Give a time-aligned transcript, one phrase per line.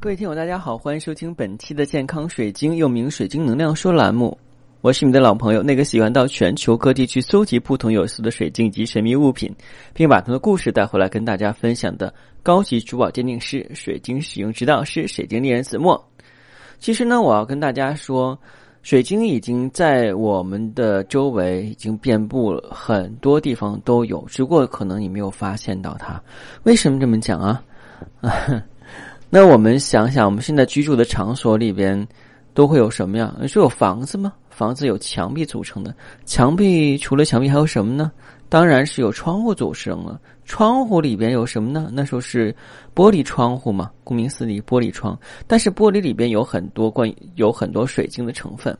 [0.00, 4.38] 各位听友，大家好，欢迎收听本期的健康水晶，又名水晶能量说栏目。
[4.80, 9.52] 我是你的老朋友，那个喜欢到全球各地去搜集不同有色的水晶及神秘物品，
[9.92, 12.14] 并把他们的故事带回来跟大家分享的
[12.44, 16.00] 高级珠宝鉴定师、水晶使用指导师、水晶猎人子墨。
[16.78, 18.38] 其实呢，我要跟大家说，
[18.84, 26.22] 水晶已经在我们的周围已经遍布了很多地方都有，只不过可能你没有发现到它。
[26.62, 27.60] 为什么这么讲啊？
[29.30, 32.06] 那我们想想，我们现在居住的场所里边
[32.54, 33.34] 都会有什么呀？
[33.46, 34.32] 是有房子吗？
[34.48, 38.10] 房子有墙壁组成的，墙壁除了墙壁还有什么呢？
[38.48, 40.18] 当然是有窗户组成了。
[40.46, 41.90] 窗户里边有什么呢？
[41.92, 42.54] 那时候是
[42.94, 45.16] 玻璃窗户嘛，顾名思义，玻璃窗。
[45.46, 48.76] 但是玻璃里边有很多关于有很多水晶的成分。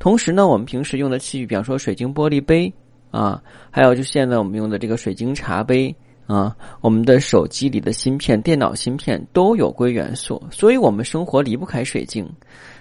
[0.00, 2.70] 同时呢，我们平时用的器具，比方说水晶玻璃杯
[3.12, 3.40] 啊，
[3.70, 5.94] 还有就现在我们用的这个水晶茶杯。
[6.26, 12.28] 啊，我们的手机里的芯片、电脑芯片都有硅元素，所以我们生活离不开水晶。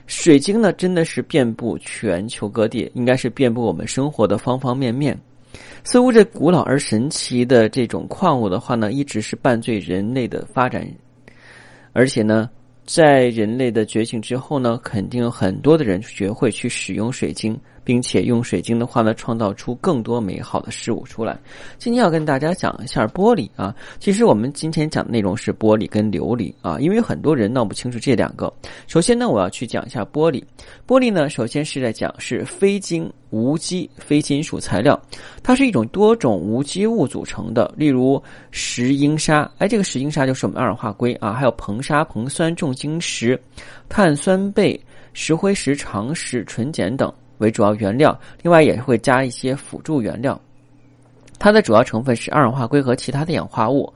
[0.08, 5.20] 水晶呢，真的是遍布全球各地，应该是遍布我们生活的方方面面。
[5.84, 10.88] 似乎这古老而神奇的这种矿物的话呢，一直是伴随人类的发展，
[11.92, 12.50] 而且呢。
[12.86, 21.38] 在人类的觉醒之后呢，肯定有很多的人学会去使用水晶，并且用水晶的话呢，创造出更多美好的事物出来。
[21.78, 28.52] 今天要跟大家讲一下玻璃啊，其实我们今天讲的内容是玻璃跟琉璃啊，因为很多人闹不清楚这两个。
[28.88, 30.44] 首先呢，我要去讲一下玻璃。
[30.88, 35.00] 玻璃呢，首先是在讲是非晶无机非金属材料，
[35.42, 43.40] 它是一种多种无机物组成的，例如石英砂，哎，这个石英砂就是我们二氧化硅啊，还有硼砂、硼酸、重晶石、
[43.90, 44.80] 碳酸钡、
[45.14, 47.12] 石灰石、长石、纯碱等
[47.44, 50.40] 为主要原料，另外也会加一些辅助原料。
[51.38, 53.94] 它的主要成分是二氧化硅和其他的氧化物。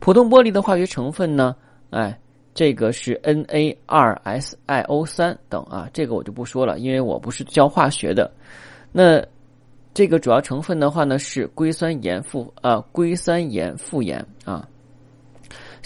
[0.00, 1.56] 普通玻璃的化学成分呢，
[1.90, 2.18] 哎。
[2.54, 8.28] 这个是 Na2SiO 三等啊，这个我就不说了，因为我不是教化学的。
[8.90, 9.24] 那
[9.94, 14.68] 这个主要成分的话呢，是硅酸盐复啊，硅酸盐复盐啊。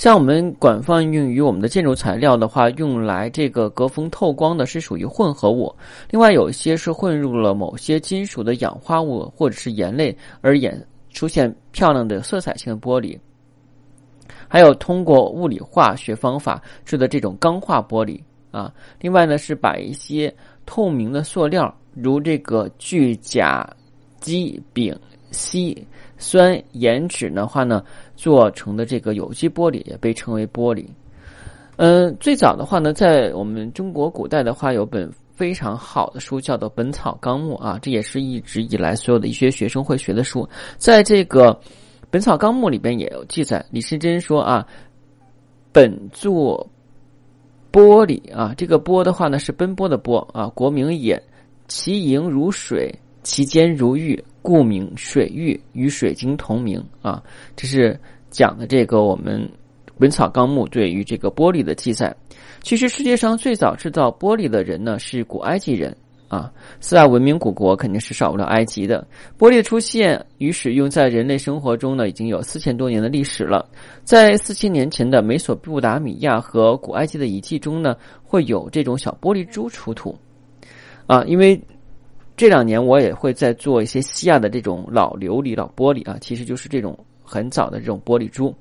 [0.03, 5.73] 像我们广泛用于我们的建筑材料的话，用来这个隔风透光的是属于混合物。
[6.11, 13.17] 另外有一些是混入了某些金属的氧化物或者是盐类而演出现漂亮的色彩性的玻璃。
[14.49, 18.21] 还有通过物理化学方法制的这种钢化玻璃
[18.51, 20.35] 啊，另外呢是把一些
[20.67, 23.65] 透明的塑料，如这个聚甲
[24.19, 24.99] 基丙
[25.33, 25.85] 烯
[26.19, 27.83] 酸盐酯的话呢，
[28.15, 30.85] 做成的这个有机玻璃也被称为玻璃。
[31.77, 41.59] 嗯，最早的话呢，在我们中国古代的话，有本非常好的书叫做《本草纲目》啊，这也是一直以来所有的医学学生会学的书，在这个。
[42.15, 44.67] 《本草纲目》里边也有记载，李时珍说啊，
[45.73, 46.69] 本作
[47.73, 51.19] 玻璃啊，这个波的话呢是奔波的波啊，国名也，
[51.69, 57.23] 其盈如水，其坚如玉，故名水玉，与水晶同名啊。
[57.57, 57.99] 这是
[58.31, 59.41] 讲的这个我们
[59.99, 62.15] 《本草纲目》对于这个玻璃的记载。
[62.61, 65.97] 其实世界上最早制造玻璃的人呢是古埃及人。
[66.29, 69.07] 啊，四大文明古国肯定是少不了埃及的。
[69.39, 73.69] 玻璃的出现与使用在人类生活中呢，已经有四千多年的历史了。
[74.03, 80.19] 在四千年前的美索不达米亚和古埃及的遗迹中呢，会有这种小玻璃珠出土。
[81.07, 81.61] 啊，因为
[82.37, 88.55] 这两年我也会在做一些西亚的这种老琉璃、老玻璃啊，其实就是这种很早的这种玻璃珠。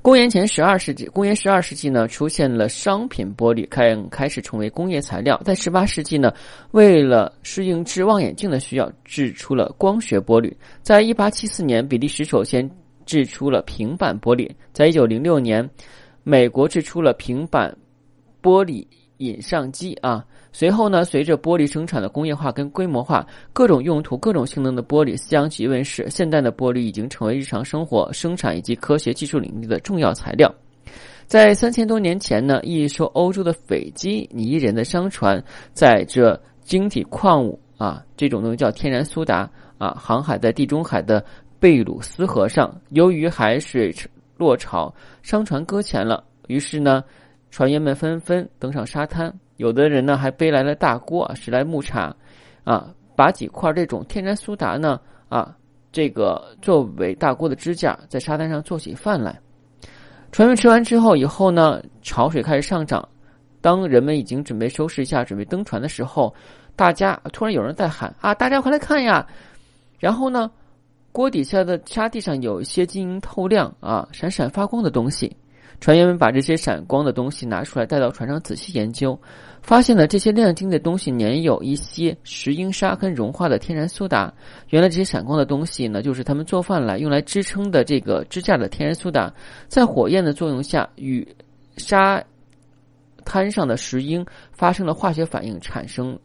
[0.00, 5.38] 公元前十二世纪，公元十二世纪呢，出现了商品玻璃，开开始成为工业材料。
[5.44, 6.32] 在十八世纪呢，
[6.70, 10.54] 为了适应制望远镜的需要，制出了光学玻璃。
[10.82, 12.70] 在一八七四年，比利时首先
[13.06, 14.48] 制出了平板玻璃。
[14.72, 15.68] 在一九零六年，
[16.22, 17.76] 美国制出了平板
[18.40, 18.86] 玻璃
[19.18, 20.24] 引上机啊。
[20.52, 26.08] 随后呢，随着玻璃生产的工业化跟规模化，各种用途、各种性能的玻璃相继问世。
[26.10, 30.52] 现代的玻璃已经成为日常生活、生产以及科学技术领域的重要材料。
[31.26, 35.42] 在三千多年前呢，一艘欧洲的斐济尼人的商船
[35.74, 41.22] 载着晶体矿物啊，这种东西叫天然苏打啊，航海在地中海的
[41.60, 42.74] 贝鲁斯河上。
[42.90, 43.94] 由于海水
[44.38, 44.92] 落潮，
[45.22, 47.04] 商船搁浅了，于是呢，
[47.50, 49.32] 船员们纷纷登上沙滩。
[49.56, 52.14] 有的人呢还背来了大锅，拾来木柴，
[52.64, 55.56] 啊，把几块这种天然苏打呢，啊，
[55.90, 59.40] 这个作为大锅的支架，在沙滩上做起饭来。
[60.30, 63.06] 船员吃完之后，以后呢，潮水开始上涨。
[63.60, 66.32] 当人们已经准备收拾一下，准备登船的时候，
[66.76, 69.26] 大家突然有人在喊：“啊，大家快来看呀！”
[69.98, 70.48] 然后呢，
[71.10, 75.36] 锅底下的沙地上有一些晶莹透亮、啊，闪闪发光的东西。
[75.80, 79.18] 船员们把这些闪光的东西拿出来，带到船上仔细研究，
[79.62, 84.32] 发现了这些亮晶的东西粘有一些石英砂跟融化的天然苏打。
[84.70, 89.32] 原来这些闪光的东西呢，就是他们做饭来用来支撑的这个支架的天然苏打，
[89.68, 91.26] 在火焰的作用下与
[91.76, 92.22] 沙
[93.24, 96.18] 滩上的石英发生了化学反应，产生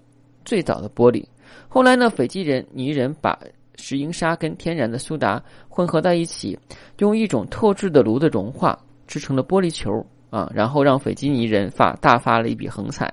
[0.43, 1.23] 最早的玻璃。
[1.67, 3.37] 后来呢，斐济人泥人把
[3.75, 6.57] 石英砂跟天然的苏打混合在一起，
[6.97, 8.79] 用一种特制的炉的融化。
[9.13, 13.07] 制成了玻璃球啊，然后让斐济尼人发大发了一笔横财。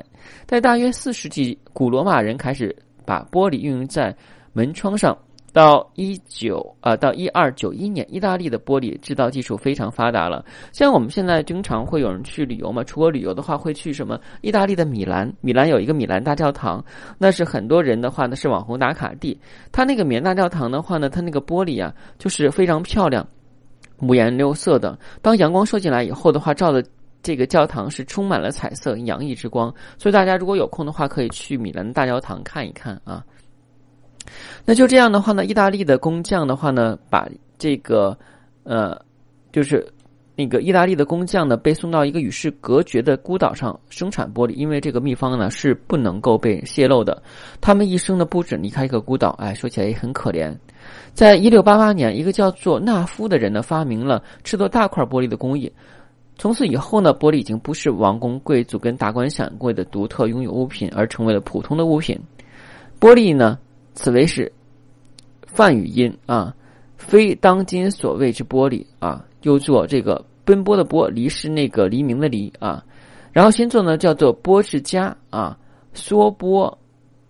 [0.46, 2.74] 在大约四世纪，古罗马人开始
[3.04, 4.16] 把玻璃运用在
[4.54, 5.14] 门窗上。
[5.52, 10.44] 到一九啊，到一二九一年，意大利的玻璃制造技术非常发达了。
[10.70, 14.16] 像我们现在经常会有人去旅游嘛，出国旅游的话会去什么？
[14.42, 16.84] 意大利的米兰，米兰有一个米兰大教堂，
[17.18, 19.36] 那是很多人的话呢是网红打卡地。
[19.72, 23.26] 它那个米兰大教堂的话呢，它那个玻璃啊，就是非常漂亮。
[24.00, 26.84] 五颜六色的，当阳光射进来以后的话，照的
[27.22, 29.72] 这个教堂是充满了彩色洋溢之光。
[29.98, 33.24] 所以大家如果有空的话，可以去米兰大教堂看一看啊。
[34.64, 38.16] 那就这样的话呢，意大利的工匠的话呢，把这个
[38.62, 38.98] 呃，
[39.50, 39.84] 就是
[40.36, 47.22] 那个意大利的工匠呢，被送到一个与世隔绝的孤岛上生产玻璃，因为这个秘方呢是不能够被泄露的。
[47.60, 50.54] 他们一生呢不准离开一个孤岛，哎，说起来也很可怜。
[51.12, 55.70] 在一六八八年，一个叫做纳夫的人呢，发明了制作大块玻璃的工艺。
[56.38, 62.18] 从此以后呢，玻璃已经不是王公贵族跟达官显贵的独特拥有物品，而成为了普通的物品。
[62.98, 63.58] 玻璃呢，
[63.92, 64.50] 此为是
[65.46, 66.54] 梵语音啊，
[66.96, 72.82] 非当今所谓之玻璃啊，又作这个奔波的波，离是那个黎明的黎啊。
[73.32, 75.58] 然后新作呢，叫做波智加啊，
[75.94, 76.78] 梭波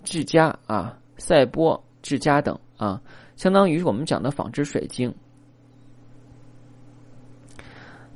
[0.05, 3.01] 智加啊，赛波智加等啊。
[3.41, 5.11] 相当于我们讲的纺织水晶。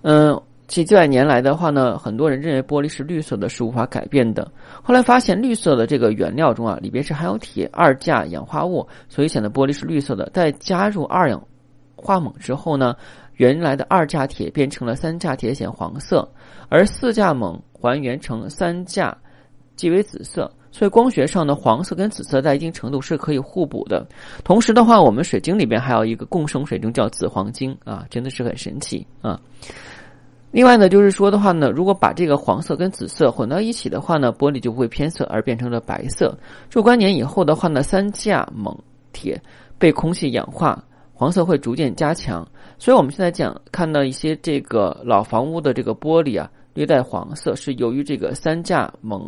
[0.02, 4.52] 嗯，几百年来的话呢，很多人认为玻璃是绿色的，是无法改变的。
[4.82, 10.28] 后来发现绿色的这个原料中啊，里边是含有铁二价氧化物，所以显得玻璃是绿色的。
[10.34, 11.42] 在加入二氧
[11.96, 12.94] 化锰之后呢，
[13.36, 16.30] 原来的二价铁变成了三价铁，显黄色，
[16.68, 19.16] 而四价锰还原成三价，
[19.74, 20.52] 即为紫色。
[20.74, 24.04] 所以光学上的黄色跟紫色在一定程度是可以互补的。
[24.42, 29.40] 同时的话，我们水晶里边还有一个共生水晶叫紫黄晶啊，真的是很神奇啊。
[30.50, 36.36] 另外呢，就是说的话呢，如果把这个黄色跟紫色混到一起的话呢，玻璃就不会偏色而变成了白色。
[36.68, 38.76] 若干年以后的话呢，三价锰
[39.12, 39.40] 铁
[39.78, 40.82] 被空气氧化，
[41.12, 42.44] 黄色会逐渐加强。
[42.80, 49.20] 所以我们现在讲看到一些这个老房屋的这个玻璃啊，略带黄色，是由于这个三价锰。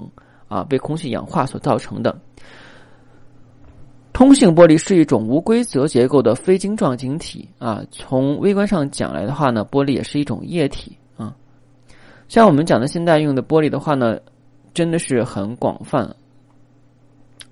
[0.49, 2.17] 啊，被空气氧化所造成的。
[4.13, 7.83] 通性玻璃是一种无规则结构的非晶状晶体啊。
[7.91, 11.37] 从微观上讲来的话呢，玻璃也是一种液体啊。
[12.27, 14.19] 像我们讲的现在用的玻璃的话呢，
[14.73, 16.09] 真的是很广泛，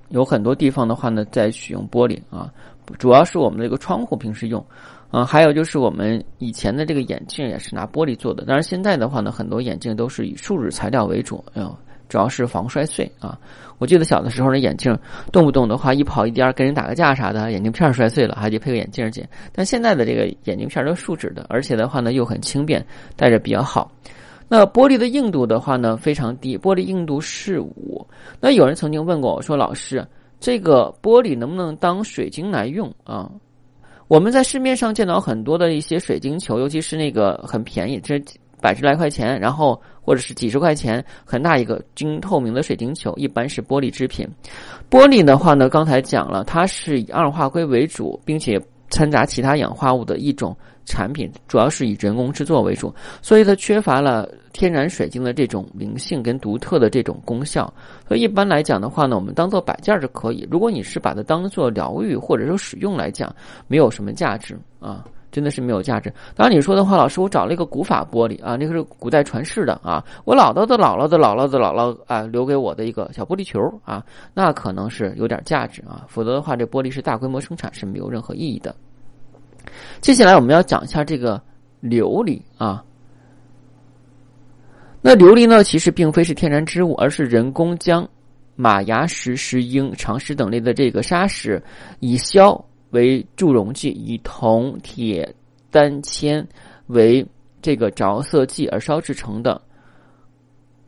[0.08, 2.50] 有很多地方的话呢在使用玻璃啊。
[2.98, 4.64] 主要是我们这个窗户平时用
[5.10, 8.42] 啊，还有就是我们以前的这个眼镜也是拿玻璃做的。
[8.46, 11.76] 当然现在的话呢，很多眼镜都是以树脂材料为主，哎呦。
[12.08, 13.38] 主要是防摔碎啊！
[13.78, 14.96] 我记得小的时候，那眼镜
[15.32, 19.26] 动不动的话，一跑一颠跟人打个架啥的，眼镜片摔碎了，还得配个眼镜去。
[19.52, 22.84] 但现在的这个眼镜片都树脂的，而且的话呢又很轻便，
[23.16, 23.90] 戴着比较好。
[24.48, 28.06] 那玻璃的硬度的话呢非常低，玻璃硬度是五。
[28.40, 30.06] 那有人曾经问过我说：“老师，
[30.38, 33.30] 这个玻璃能不能当水晶来用啊？”
[34.06, 38.22] 我们在市面上见到很多的一些水晶球，尤其是那个很便宜，这。
[38.64, 44.26] 百十来块钱，然后或者是几十块钱，很大一个晶透明的水晶球，一般是玻璃制品。
[44.90, 50.56] 玻璃的话呢，刚才讲了，它是以二氧化硅为主，并且掺杂其他氧化物的一种
[50.86, 52.90] 产品，主要是以人工制作为主，
[53.20, 57.70] 所以它缺乏了天然水晶的这种灵性跟独特的这种功效。
[58.08, 60.48] 所以一般来讲的话呢，我们当做摆件就可以。
[60.50, 63.30] 如果你是把它当做疗愈或者说使用来讲，
[63.68, 65.04] 没有什么价值啊。
[65.34, 66.08] 真的是没有价值。
[66.36, 74.00] 当然你说的话，老师，我找了一个古法玻璃啊，那个是古代传世的啊，我姥姥的姥姥的姥姥的姥姥啊，留给我的一个小玻璃球啊，
[74.32, 78.72] 那可能是有点价值啊，否则的话，这玻璃是大规模生产是没有任何意义的。
[80.00, 81.42] 接下来我们要讲一下这个
[81.82, 82.84] 琉璃啊，
[85.02, 88.08] 那琉璃呢，其实并非是天然之物，而是人工将
[88.54, 91.60] 马牙石、石英、长石等类的这个砂石
[91.98, 92.64] 以硝。
[92.94, 95.34] 为助溶剂，以铜、铁、
[95.70, 96.46] 单铅
[96.86, 97.26] 为
[97.60, 99.60] 这个着色剂而烧制成的。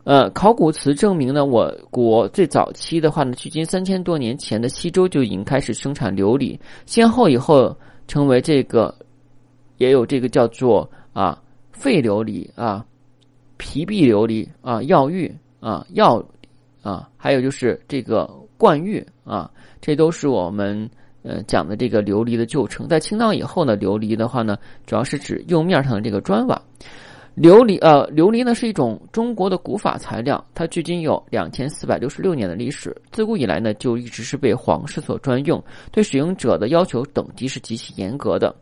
[0.04, 8.94] 呃，考古瓷证明呢，我国最早期的话呢，距今三千多年前的西周就已经开始生产琉璃，先后以后成为这个，
[9.78, 12.86] 也有这个叫做啊废琉璃啊，
[13.56, 16.24] 皮壁琉璃啊、药玉啊、药
[16.82, 20.88] 啊，还有就是这个冠玉啊，这都是我们
[21.26, 22.86] 呃讲的这个琉璃的旧称。
[22.86, 24.56] 在清代以后呢，琉璃的话呢，
[24.86, 26.60] 主要是指釉面上的这个砖瓦。
[27.36, 32.96] 琉璃呃，琉璃呢是一种中国的古法材料，它距今有两千四百六十六年的历史。
[33.10, 38.54] 自古以来呢，就一直是被皇室所专用，对使用者的要求等级是极其严格的。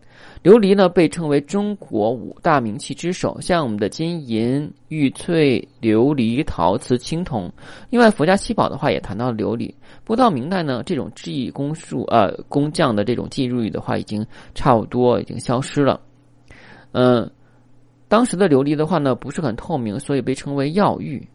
[0.44, 7.50] 琉璃呢被称为中国五大名器之首，像我们的金银、玉翠、琉璃、陶瓷、青铜。
[7.88, 9.74] 另外，佛家七宝的话也谈到琉璃。
[10.04, 14.24] 不到明代呢，这种技艺工术呃工匠的这种技艺的话，已经
[14.54, 15.98] 差不多已经消失了。
[16.92, 17.28] 嗯。
[18.06, 21.26] 当时的琉璃的话呢，不是很透明，所以被称为药玉。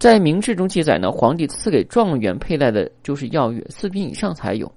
[0.00, 4.70] 在明志中记载呢，皇帝赐给状元佩戴的就是药玉，四品以上才有。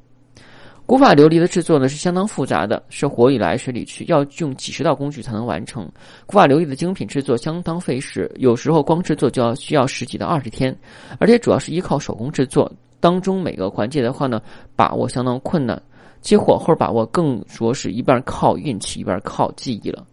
[0.90, 5.88] 古法琉璃的制作呢是相当复杂的，是火里来水里去，要用几十道工序才能完成。
[6.26, 10.76] 古法琉璃的精品制作相当费时，有时候光制作就要需要十几到二十天，
[11.20, 14.42] 而且主要是依靠手工制作，当中每个环节的话呢，
[14.76, 15.80] 把握相当困难，
[16.22, 20.04] 其火候把握更说是一半靠运气，一半靠技艺了。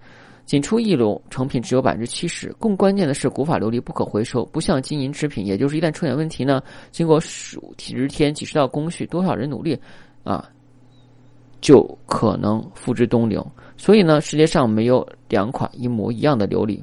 [0.45, 2.54] 仅出一炉，成品只有百分之七十。
[2.61, 9.75] 更关键的是，古法琉璃不可回收，不像金银制品，也就是一旦出现问题呢，经过数十天、几十道工序、多少人努力，
[10.23, 10.47] 啊，
[11.66, 13.44] 就可能付之东流。
[13.76, 16.80] 所以呢，世界上没有两款一模一样的琉璃。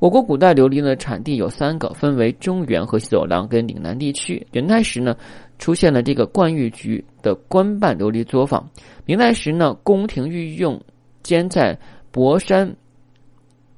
[0.00, 4.44] 我国古代琉璃呢，产地有三个，分为中原和西走廊跟岭南地区。
[4.50, 5.16] 元代时呢，
[5.60, 8.68] 出现了这个冠玉局的官办琉璃作坊。
[9.06, 10.80] 明代时呢，宫廷御用
[11.22, 11.78] 兼在
[12.10, 12.74] 博山。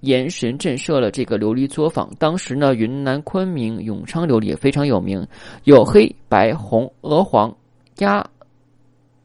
[0.01, 5.27] 岩神镇设了这个琉璃作坊，当时呢，云南昆明永昌琉璃也非常有名，
[5.65, 7.55] 有黑白红、鹅黄、
[7.99, 8.27] 鸭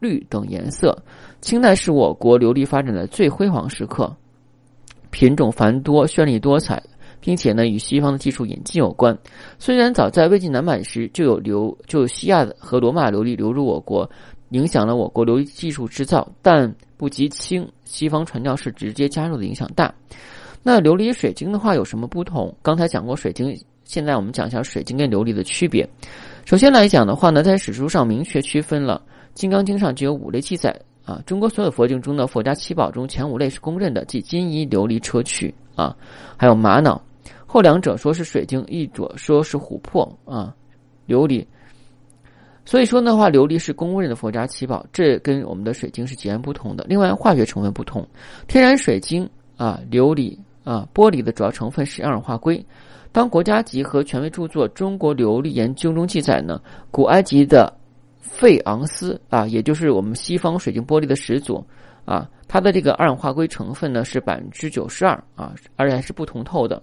[0.05, 0.95] 绿等颜色。
[1.41, 4.15] 清代是我国琉璃发展的最辉煌时刻，
[5.09, 6.81] 品种繁多、绚丽多彩，
[7.19, 9.17] 并且呢，与西方的技术引进有关。
[9.57, 14.09] 虽然早在魏晋南北时就有流就有西亚和罗马琉璃流入我国，
[14.49, 19.93] 影响了我国琉璃技术制造，但不及清西方传教士直接加入的影响大。
[20.63, 22.55] 那琉璃水晶的话有什么不同？
[22.63, 25.87] 刚才讲过水晶，现在我们讲一下水晶跟琉璃的区别。
[26.43, 28.99] 首先来讲的话呢，在史书上明确区分了，
[29.35, 30.75] 《金刚经》上只有五类记载
[31.05, 31.21] 啊。
[31.27, 35.95] 中国所有佛经中的佛家七宝中，前五类是公认的，即金银琉璃砗磲啊，
[36.35, 36.99] 还有玛瑙。
[37.45, 40.55] 后两者说是水晶，一者说是琥珀啊，
[41.07, 41.45] 琉璃。
[42.65, 46.83] 所以说的话，琉璃是公认的佛家七宝，这跟我们的水晶是截然不同的。
[46.89, 48.03] 另外，化学成分不同，
[48.47, 50.35] 天然水晶啊，琉璃。
[50.65, 52.65] 啊，玻璃的主要成分是二氧化硅。
[53.11, 57.71] 当国家级和权威著作《中国琉璃研究》中记载呢，古埃及的
[58.31, 61.65] 费昂斯啊，也就是我们西方水晶玻璃的始祖
[62.05, 66.81] 啊，它的这个二氧化硅成分呢是百分之九十二啊，而且还是不通透的。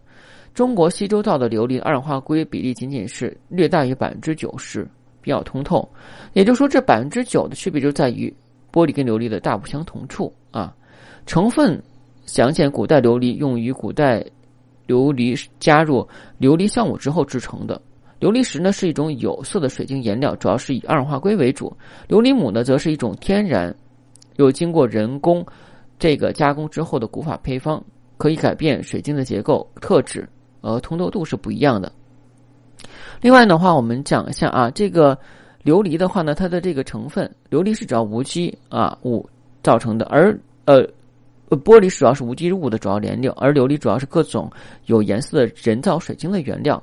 [0.54, 4.86] 中国西周造的琉璃二氧化硅比例仅仅是略大于百分之九十，
[5.20, 5.86] 比较通透。
[6.32, 8.34] 也就是说，这百分之九的区别就在于
[8.72, 10.74] 玻璃跟琉璃的大不相同处啊，
[11.26, 11.82] 成分。
[12.24, 14.24] 详见古代琉璃用于古代
[14.86, 16.08] 琉璃加入
[16.40, 17.82] 琉璃酵母之后制成的。
[18.22, 21.76] 琉璃石呢是一种有色的水晶颜料，主要是以二氧化硅为主。
[22.08, 23.74] 琉璃母呢则是一种天然
[24.36, 25.44] 又经过人工
[25.98, 27.82] 这个加工之后的古法配方，
[28.18, 30.28] 可以改变水晶的结构特质，
[30.60, 31.90] 呃，通透度是不一样的。
[33.20, 35.18] 另外的话，我们讲一下啊，这个
[35.64, 39.28] 琉璃的话呢，它的这个成分，琉璃是主要无机啊物
[39.64, 40.88] 造成的，而呃。
[41.66, 44.50] 玻璃主要是无机物的主要原料，而琉璃主要是各种
[44.86, 46.82] 有颜色的人造水晶的原料。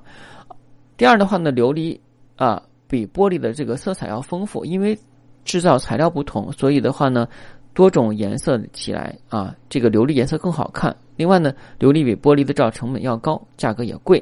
[1.00, 1.98] 第二的话呢，琉璃
[2.36, 5.00] 啊比玻璃的这个色彩要丰富，因为
[5.46, 7.26] 制造材料不同，所以的话呢，
[7.74, 10.94] 多种颜色起来啊，这个琉璃颜色更好看。
[11.16, 14.22] 另外呢，琉璃比玻璃的制造成本要高，价格也贵。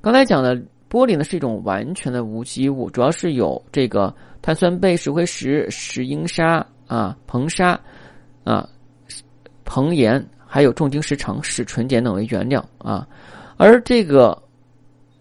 [0.00, 0.56] 刚才讲的
[0.90, 4.12] 玻璃呢是一种完全的无机物，主要是有这个
[4.42, 7.80] 碳酸钡、石灰石、石英砂啊、硼砂
[8.42, 8.68] 啊。
[9.64, 13.06] 硼盐还有重晶石长石纯碱等为原料啊，
[13.56, 14.36] 而这个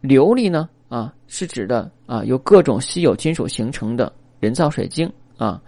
[0.05, 5.61] 琉璃呢啊是指的啊由各种稀有金属形成的人造水晶啊，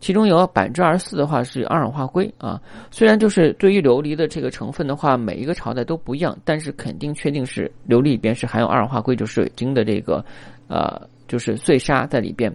[0.00, 2.60] 其中有百分之二十四的话是二氧化硅啊。
[2.90, 10.24] 虽然就是对于琉璃的这个成分的话，每一个朝代都不一样，但是肯定确定是琉璃里边是含有二氧化硅，就是水晶的这个
[10.68, 12.54] 呃就是碎沙在里边。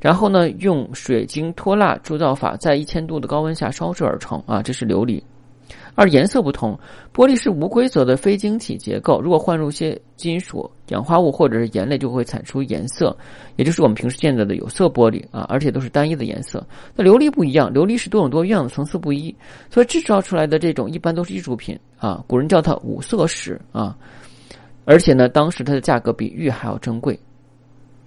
[0.00, 5.22] 然后呢，用水晶脱蜡铸造法，在一千度的高温下烧制而成啊，这是琉璃。
[5.94, 6.78] 而颜色不同，
[7.14, 13.16] 玻璃是无规则的非晶体结构，如果换入一些金属、氧化物或者是盐类，就会产出颜色，
[13.56, 16.66] 也就是我们平时见到的有色玻璃啊，而且都是单一的颜色。
[16.94, 19.34] 那琉璃不一样，琉璃是多种多样的，层次不一，
[19.70, 23.96] 所以制造出来的这种一般都是艺术品啊，古人叫它五色石啊，
[24.84, 27.18] 而且呢，当时它的价格比玉还要珍贵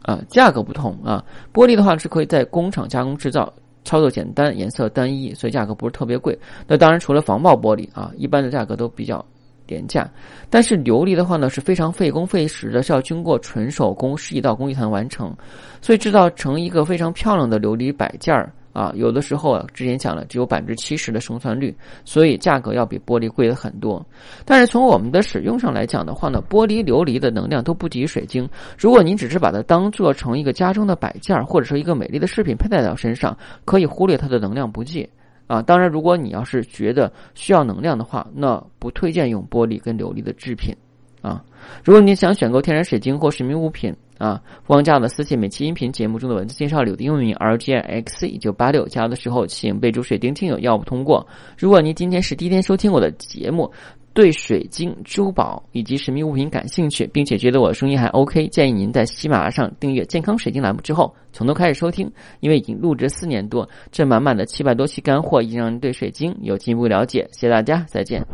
[0.01, 1.23] 啊，价格不同啊，
[1.53, 3.53] 玻璃的话是可以在工厂加工制造。
[3.83, 6.37] 操作简单，颜色单一，所以价格不是特别贵。
[6.67, 9.23] 那当然，除了防爆玻璃啊，一般的价格都比较
[9.67, 10.09] 廉价。
[10.49, 15.35] 但是琉璃的话呢，是非常费工费时的，是要经过纯手工十几道工艺才能完成。
[15.81, 18.51] 所以制造成一个非常漂亮的琉璃摆件儿。
[18.73, 24.03] 啊，有的时候啊，之前讲了，只有百分之七十的生存率，所以价格要比玻璃贵的很多。
[24.43, 28.49] 但是从我们的使用上来讲的话呢，玻璃琉璃的能量都不及水晶。
[28.77, 35.07] 如果您只是把它当做成一个家中的摆件，或者说一个美丽的饰品佩戴到身上，可以忽略它的能量不计。
[35.45, 40.75] 啊，当然，如果你要是觉得需要能量的话，那不推荐用玻璃跟琉璃的制品。
[41.21, 41.41] 啊，
[41.83, 45.37] 如果你想选购天然水晶或神秘物品啊，不忘加的私信。
[45.37, 51.27] 每期音频节目中的文字介绍里的英文名 R G X 一九八六，加的时候请备注“水晶听友”，要不通过。
[51.57, 53.69] 如果您今天是第一天收听我的节目，
[54.13, 67.27] 对水晶、珠宝以及神秘物品感兴趣，并且觉得我的声音还 OK，建议您在喜马拉上订阅“健康水晶”栏目之后，从头开始收听，因为已经录制四年多，这满满的七百多期干货，已经让您对水晶有进一步了解。
[67.33, 68.25] 谢谢大家，再见。